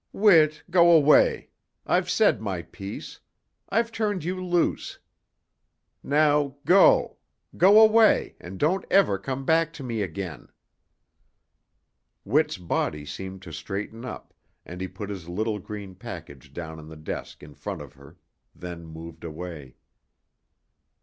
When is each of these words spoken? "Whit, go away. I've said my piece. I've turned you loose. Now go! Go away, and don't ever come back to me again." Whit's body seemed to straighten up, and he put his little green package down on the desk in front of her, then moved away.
"Whit, 0.13 0.63
go 0.71 0.89
away. 0.89 1.51
I've 1.85 2.09
said 2.09 2.41
my 2.41 2.63
piece. 2.63 3.19
I've 3.69 3.91
turned 3.91 4.23
you 4.23 4.43
loose. 4.43 4.97
Now 6.01 6.55
go! 6.65 7.17
Go 7.55 7.79
away, 7.79 8.35
and 8.39 8.57
don't 8.57 8.83
ever 8.89 9.19
come 9.19 9.45
back 9.45 9.71
to 9.73 9.83
me 9.83 10.01
again." 10.01 10.49
Whit's 12.23 12.57
body 12.57 13.05
seemed 13.05 13.43
to 13.43 13.53
straighten 13.53 14.03
up, 14.03 14.33
and 14.65 14.81
he 14.81 14.87
put 14.87 15.11
his 15.11 15.29
little 15.29 15.59
green 15.59 15.93
package 15.93 16.51
down 16.51 16.79
on 16.79 16.87
the 16.87 16.97
desk 16.97 17.43
in 17.43 17.53
front 17.53 17.83
of 17.83 17.93
her, 17.93 18.17
then 18.55 18.87
moved 18.87 19.23
away. 19.23 19.75